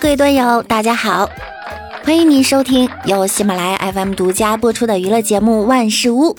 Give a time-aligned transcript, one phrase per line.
[0.00, 1.28] 各位端友，大家好，
[2.04, 6.32] 欢迎您收听由喜马拉雅 FM 独家播出的娱乐节目《万事屋》，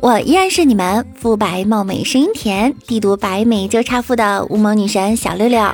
[0.00, 5.66] 我依然是你们肤白貌美、声音甜、帝都白美遮差富的乌蒙女神小六六。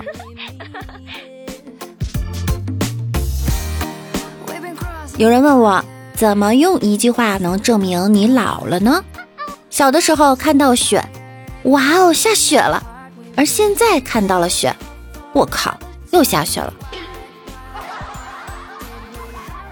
[5.17, 9.03] 有人问我，怎么用一句话能证明你老了呢？
[9.69, 11.05] 小的时候看到雪，
[11.65, 12.81] 哇哦，下雪了；
[13.35, 14.73] 而现在看到了雪，
[15.33, 15.77] 我靠，
[16.13, 16.73] 又下雪了。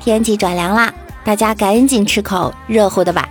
[0.00, 3.28] 天气转凉啦，大家赶紧吃口热乎的吧。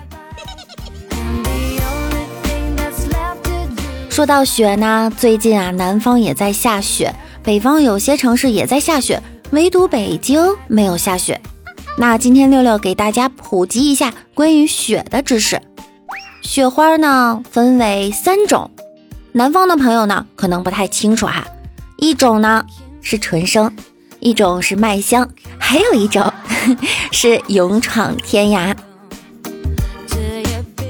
[4.09, 11.41] 说到雪呢，最近啊，南方也在下雪，北方有些城市也在下雪，唯独北京没有下雪。
[11.97, 15.61] 那今天六六给大家普及一下关于雪的知识。
[16.41, 18.69] 雪花呢分为三种，
[19.31, 21.47] 南方的朋友呢可能不太清楚哈。
[21.97, 22.65] 一种呢
[23.01, 23.73] 是纯生，
[24.19, 26.31] 一种是麦香，还有一种
[27.11, 28.75] 是勇闯天涯。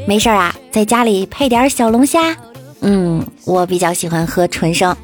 [0.07, 2.35] 没事儿啊，在家里配点小龙虾。
[2.81, 4.95] 嗯，我比较喜欢喝纯生。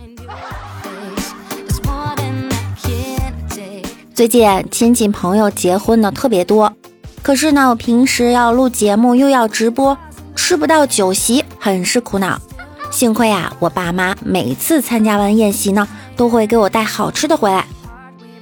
[4.13, 6.73] 最近亲戚朋友结婚的特别多，
[7.21, 9.95] 可是呢，我平时要录节目又要直播，
[10.35, 12.39] 吃不到酒席，很是苦恼。
[12.89, 17.67] 幸亏啊，我爸妈每次参加完宴席呢，都会给我带好吃的回来。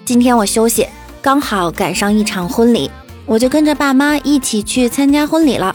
[0.05, 0.85] 今天我休息，
[1.21, 2.91] 刚好赶上一场婚礼，
[3.25, 5.73] 我就跟着爸妈一起去参加婚礼了。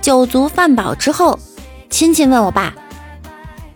[0.00, 1.38] 酒足饭饱之后，
[1.90, 2.74] 亲戚问我爸：“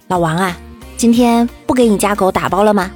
[0.09, 0.57] 老王啊，
[0.97, 2.91] 今天不给你家狗打包了吗？”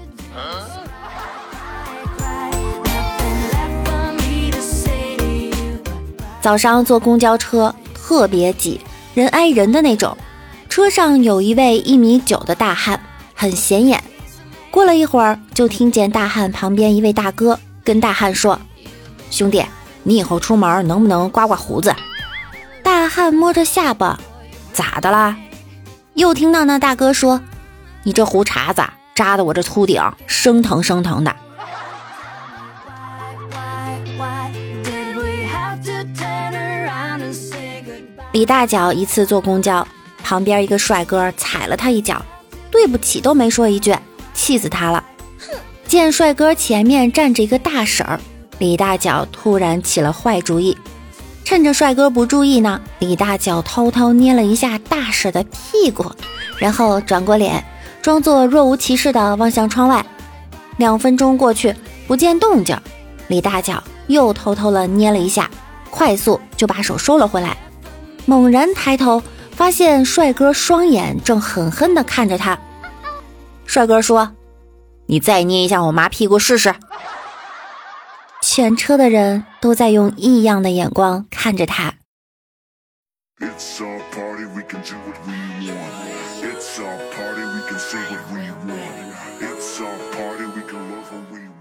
[6.40, 8.80] 早上坐公交车特别挤，
[9.12, 10.16] 人挨人的那种。
[10.70, 12.98] 车上有一位一米九的大汉，
[13.34, 14.02] 很显眼。
[14.70, 18.60] 过了一会儿，就听见大汉旁边一位大哥跟大汉说
[19.30, 19.64] ：“兄弟，
[20.04, 21.92] 你以后出门能不能刮刮胡子？”
[22.82, 24.18] 大汉摸着下巴，
[24.72, 25.36] 咋的啦？
[26.14, 27.40] 又听到那大哥说
[28.04, 28.82] ：“你这胡茬子
[29.14, 31.34] 扎的我这秃顶生疼生疼的。”
[38.32, 39.86] 李大脚一次坐公交，
[40.22, 42.24] 旁边一个帅哥踩了他一脚，
[42.70, 43.92] 对不起都没说一句，
[44.40, 45.04] 气死他了。
[45.38, 45.54] 哼
[45.86, 48.18] 见帅哥前面站着一个大婶儿，
[48.58, 50.78] 李大脚突然起了坏主意，
[51.44, 56.10] 趁着帅哥不注意呢，李大脚偷偷捏了一下大婶的屁股，
[56.58, 57.62] 然后转过脸，
[58.00, 60.04] 装作若无其事的望向窗外。
[60.78, 61.74] 两分钟过去，
[62.06, 62.74] 不见动静，
[63.28, 65.50] 李大脚又偷偷的捏了一下，
[65.90, 67.54] 快速就把手收了回来。
[68.24, 69.22] 猛然抬头，
[69.54, 72.58] 发现帅哥双眼正狠狠地看着他。
[73.70, 74.34] 帅哥说
[75.06, 76.74] ：“你再捏一下我妈屁股试试。
[78.42, 81.94] ”全车的人都在用异样的眼光看着他。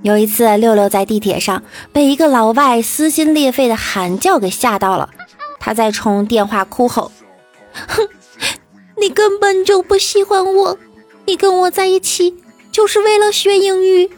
[0.02, 1.62] 有一次，六六在地铁上
[1.94, 5.12] 被一个老外撕心裂肺的喊叫给吓到了。
[5.60, 7.12] 他在冲电话哭吼
[7.88, 8.10] ：“哼，
[9.00, 10.76] 你根本就不喜欢我，
[11.30, 12.36] 你跟我在一起
[12.72, 14.10] 就是为了学英语。”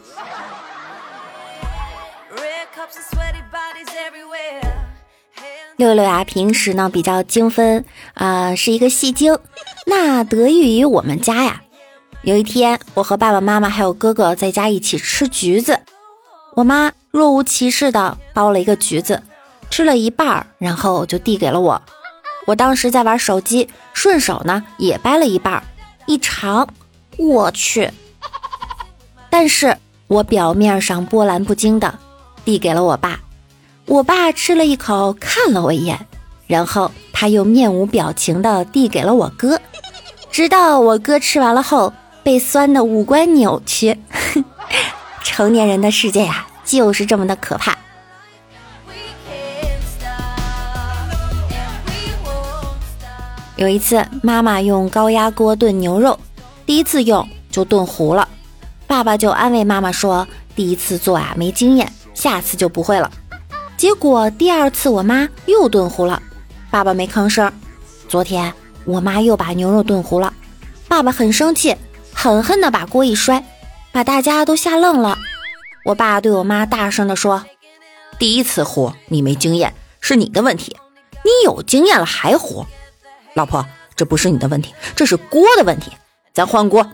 [5.76, 7.84] 六六呀，平时呢比较精分
[8.14, 9.38] 啊，是一个戏精。
[9.84, 11.60] 那得益于我们家呀，
[12.22, 15.80] 有一天我和爸爸妈妈还有哥哥在家一起吃橘子，
[16.54, 19.22] 我妈若无其事的剥了一个橘子。
[19.68, 21.82] 吃了一半，然后就递给了我。
[22.46, 25.62] 我当时在玩手机，顺手呢也掰了一半，
[26.06, 26.68] 一尝，
[27.18, 27.90] 我去！
[29.30, 31.98] 但是我表面上波澜不惊的
[32.44, 33.18] 递给了我爸。
[33.86, 36.06] 我爸吃了一口，看了我一眼，
[36.46, 39.60] 然后他又面无表情的递给了我哥。
[40.30, 41.92] 直到我哥吃完了后，
[42.22, 43.98] 被酸的五官扭曲。
[45.22, 47.76] 成年人的世界呀，就是这么的可怕。
[53.56, 56.18] 有一次，妈妈用高压锅炖牛肉，
[56.72, 58.26] 第一次用就炖糊了。
[58.86, 60.26] 爸爸就安慰妈妈说
[60.56, 63.12] ：“第一次做啊，没经验，下次就不会了。”
[63.76, 66.22] 结果第二次我妈又炖糊了，
[66.70, 67.52] 爸爸没吭声。
[68.08, 68.54] 昨天
[68.86, 70.32] 我妈又把牛肉炖糊了，
[70.88, 71.76] 爸爸很生气，
[72.14, 73.44] 狠狠地把锅一摔，
[73.92, 75.18] 把大家都吓愣了。
[75.84, 77.44] 我爸对我妈大声地说
[78.18, 80.74] ：“第一次糊你没经验是你的问题，
[81.22, 82.64] 你有经验了还糊。”
[83.36, 85.92] 老婆，这不是你的问题，这是锅的问题，
[86.34, 86.86] 咱换锅。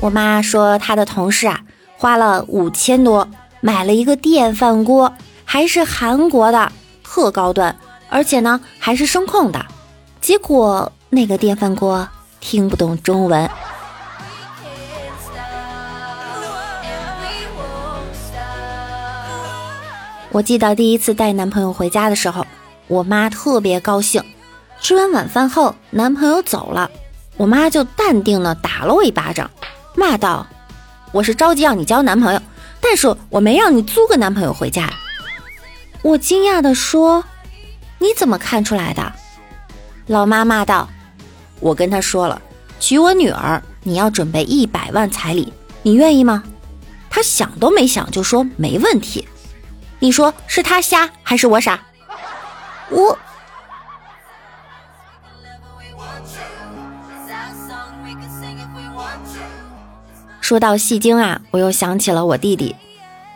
[0.00, 1.60] 我妈说，她的同事啊，
[1.96, 3.26] 花了五千多
[3.60, 5.14] 买了一个电饭锅，
[5.46, 6.70] 还是韩国的，
[7.02, 7.74] 特高端，
[8.10, 9.64] 而且呢还是声控的。
[10.20, 12.06] 结果那个电饭锅
[12.40, 13.50] 听不懂中文。
[20.34, 22.44] 我记得第一次带男朋友回家的时候，
[22.88, 24.20] 我妈特别高兴。
[24.80, 26.90] 吃完晚饭后，男朋友走了，
[27.36, 29.48] 我妈就淡定的打了我一巴掌，
[29.94, 30.44] 骂道
[31.14, 32.42] ：“我是着急让你交男朋友，
[32.80, 34.92] 但是我没让你租个男朋友回家。”
[36.02, 37.24] 我惊讶的说
[38.00, 39.12] ：“你怎么看出来的？”
[40.08, 40.88] 老妈骂道
[41.60, 42.42] ：“我跟他说了，
[42.80, 45.52] 娶我女儿你要准备一百万彩礼，
[45.84, 46.42] 你愿意吗？”
[47.08, 49.28] 他想都没想就说没问题。
[50.04, 51.80] 你说是他瞎还是我傻？
[52.90, 53.18] 我。
[60.42, 62.76] 说到戏精啊，我又想起了我弟弟。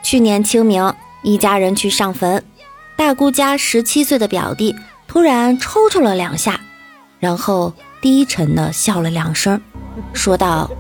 [0.03, 2.45] 去年清明，一家人去上坟，
[2.97, 4.77] 大姑家十七岁的表弟
[5.07, 6.61] 突然抽抽了两下，
[7.19, 7.73] 然后
[8.03, 9.59] 低沉的笑了两声，
[10.13, 10.71] 说道：“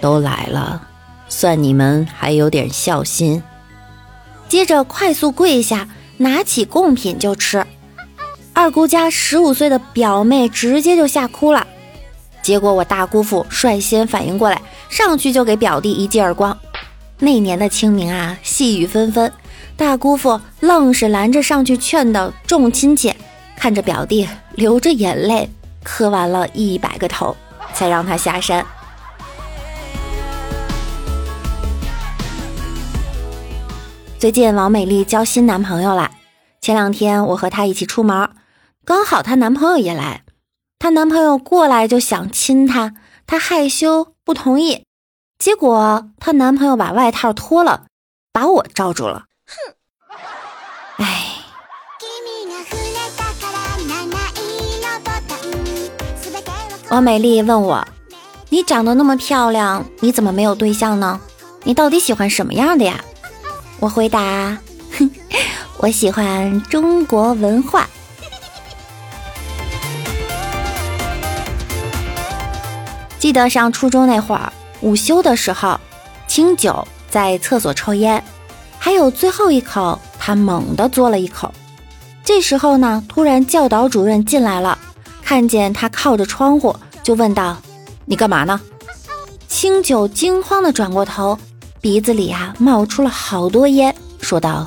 [0.00, 0.80] 都来了，
[1.28, 3.42] 算你们还有点孝心。”
[4.54, 7.66] 接着快速跪下，拿起贡品就吃。
[8.52, 11.66] 二姑家十五岁的表妹直接就吓哭了。
[12.40, 16.56] 结果我大姑父率先反应过来，上去就给表弟一记耳光。
[17.18, 19.32] 那年的清明啊，细雨纷纷，
[19.76, 23.12] 大姑父愣是拦着上去劝的众亲戚，
[23.56, 25.50] 看着表弟流着眼泪
[25.82, 27.36] 磕完了一百个头，
[27.72, 28.64] 才让他下山。
[34.24, 36.10] 最近王美丽交新男朋友了，
[36.62, 38.30] 前两天我和她一起出门，
[38.82, 40.22] 刚好她男朋友也来。
[40.78, 42.94] 她男朋友过来就想亲她，
[43.26, 44.86] 她害羞不同意，
[45.38, 47.84] 结果她男朋友把外套脱了，
[48.32, 49.24] 把我罩住了。
[49.46, 51.26] 哼，哎。
[56.88, 57.86] 王美丽问我
[58.48, 61.20] ：“你长得那么漂亮，你怎么没有对象呢？
[61.64, 63.04] 你到底喜欢什么样的呀？”
[63.84, 64.56] 我回答
[64.96, 65.10] ：“哼，
[65.76, 67.86] 我喜欢中国文化。”
[73.20, 74.50] 记得上初中那会儿，
[74.80, 75.78] 午休的时候，
[76.26, 78.24] 清九在厕所抽烟，
[78.78, 81.52] 还有最后一口，他猛地嘬了一口。
[82.24, 84.78] 这时候呢，突然教导主任进来了，
[85.22, 87.58] 看见他靠着窗户，就问道
[88.06, 88.58] ：“你干嘛呢？”
[89.46, 91.38] 清九惊慌地转过头，
[91.84, 94.66] 鼻子里啊冒出了好多烟，说道：“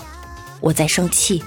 [0.62, 1.42] 我在生气。”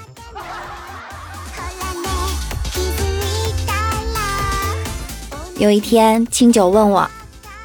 [5.58, 7.08] 有一天，清九问我：“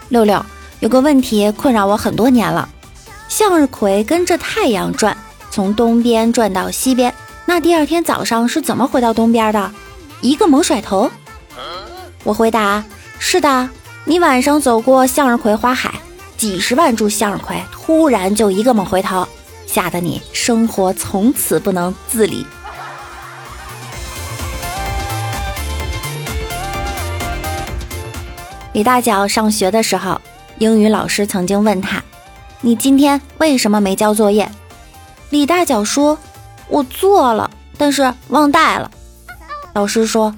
[0.09, 0.45] 六六，
[0.81, 2.69] 有个问题困扰我很多年了。
[3.27, 5.17] 向日葵跟着太阳转，
[5.49, 7.11] 从东边转到西边，
[7.47, 9.71] 那第二天早上是怎么回到东边的？
[10.21, 11.09] 一个猛甩头。”
[12.23, 12.83] 我回答
[13.17, 13.67] ：“是的，
[14.03, 15.99] 你晚上走过向日葵花海，
[16.45, 19.27] 几十万株向日葵突然就一个猛回头，
[19.65, 22.45] 吓得你生活从此不能自理。”
[28.73, 30.21] 李大脚上学的时候，
[30.59, 32.03] 英语老师曾经问他
[32.61, 34.47] ：“你今天为什么没交作业？”
[35.31, 36.15] 李大脚说
[36.69, 38.91] ：“我做了，但是忘带了。”
[39.73, 40.35] 老师说：“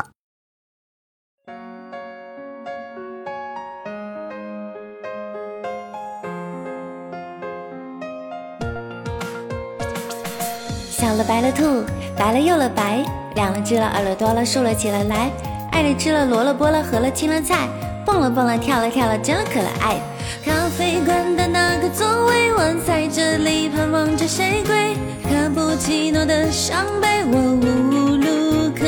[10.91, 11.83] 小了白了兔，
[12.15, 15.31] 白了又了白，两了只了耳了多了竖了起了来，
[15.71, 17.67] 爱了吃了萝了剥了合了青了菜，
[18.05, 19.99] 蹦了蹦了跳了跳了真可爱。
[20.43, 24.95] 咖啡馆的那个座位，我在这里盼望着谁归。
[25.23, 28.85] 卡布奇诺的伤悲，我无路可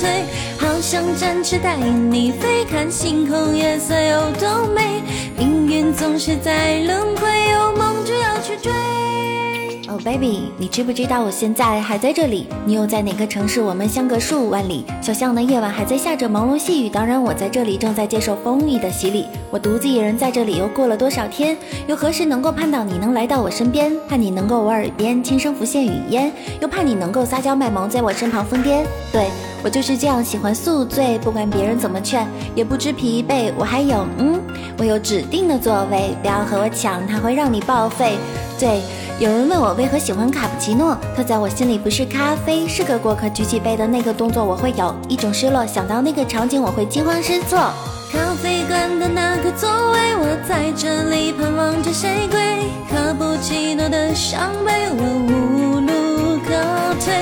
[0.00, 0.24] 退。
[0.58, 5.02] 好想展翅带你飞，看星空夜色有多美。
[5.36, 8.71] 命运总是在轮回，有梦就要去追。
[10.04, 12.48] Baby，你知不知道我现在还在这里？
[12.66, 13.62] 你又在哪个城市？
[13.62, 14.84] 我们相隔数万里。
[15.00, 19.26] 小巷的夜晚还在下着朦胧细雨，当然我在这里正在接受风雨的洗礼。
[19.48, 21.56] 我独自一人在这里，又过了多少天？
[21.86, 23.92] 又何时能够盼到你能来到我身边？
[24.08, 28.82] 盼你能够我耳边轻声浮现语音，又盼你能够撒娇卖萌在我身旁疯癫。
[29.12, 29.28] 对
[29.62, 33.52] 我就是这样喜欢宿醉，不管别人怎么劝，也不知疲惫。
[33.56, 34.40] 我还有，嗯，
[34.78, 38.16] 我有指定的座位，不要和我抢，它会让你报废。
[38.58, 38.80] 对。
[39.20, 43.28] 有人问我为何喜欢卡布奇诺，它在我心里不是咖啡，是个过客。
[43.28, 45.64] 举起杯的那个动作，我会有一种失落。
[45.64, 47.58] 想到那个场景，我会惊慌失措。
[48.10, 52.40] 咖啡馆的那个座位，我在这里盼望着谁归。
[52.90, 56.50] 卡布奇诺的香杯，我无路可
[57.04, 57.14] 退。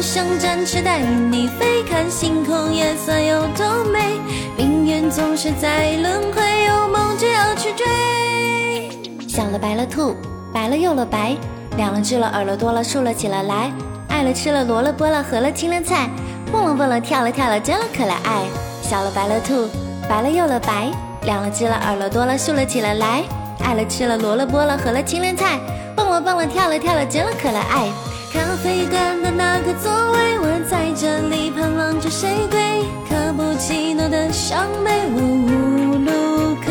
[0.00, 4.18] 想展翅带你飞，看星空夜色有多美。
[4.56, 9.28] 命运总是在轮回，有梦就要去追。
[9.28, 10.16] 小了白了兔。
[10.52, 11.36] 白了又了白，
[11.76, 13.70] 亮了智了耳了多了竖了起了来，
[14.08, 16.10] 爱了吃了萝了剥了合了青了菜，
[16.50, 18.42] 蹦了蹦了跳了跳了真了可了爱，
[18.82, 19.68] 小了白了兔，
[20.08, 20.90] 白了又了白，
[21.22, 23.22] 亮了智了耳了多了竖了起了来，
[23.60, 25.60] 爱了吃了萝了剥了合了青了菜，
[25.94, 27.92] 蹦了蹦了跳了跳了真了可了爱。
[28.32, 32.60] 咖啡馆的那个座位，我在这里盼望着谁归？
[33.08, 36.70] 卡布奇诺的香杯，我无路可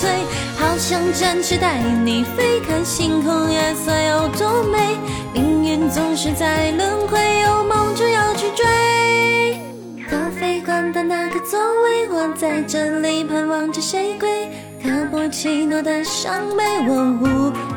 [0.00, 0.10] 退。
[0.58, 4.98] 好想展翅带你飞，看星空夜色有多美。
[5.32, 9.60] 命运总是在轮回，有梦就要去追。
[10.08, 14.48] 咖啡馆的那个座位，我在这里盼望着谁归？
[14.82, 17.26] 卡布奇诺的伤悲，我无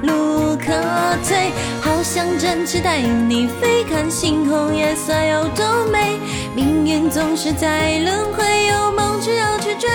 [0.06, 0.74] 路可
[1.28, 1.52] 退。
[1.82, 6.18] 好想展翅带你飞，看星空夜色有多美。
[6.56, 9.90] 命运总是在轮回，有梦就要去追。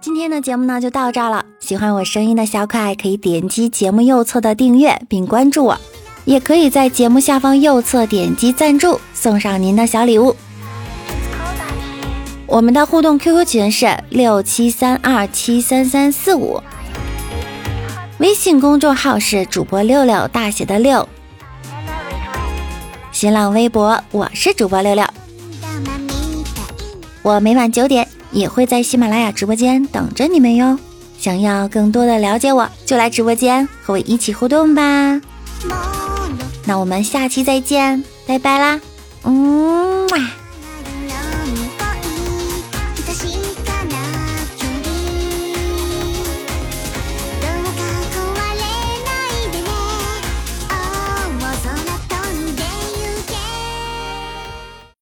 [0.00, 1.44] 今天的节目呢就到这了。
[1.60, 5.78] 喜欢我声音的小可爱可以点击节目右侧的订阅并关注我，
[6.24, 10.34] 也可以在节目下方右侧点击赞助，送上您的小礼物。
[12.50, 16.60] 我们的互动 QQ 群是六七三二七三三四五，
[18.18, 21.08] 微信公众号是主播六六大写的六，
[23.12, 25.06] 新浪微博我是主播六六，
[27.22, 28.06] 我每晚九点。
[28.32, 30.78] 也会在喜马拉雅直播间等着你们哟。
[31.18, 35.20] 想要更多的了解我，就来直播间和我一起互动吧。
[36.64, 38.80] 那我们下期再见，拜拜啦，
[39.24, 40.39] 嗯。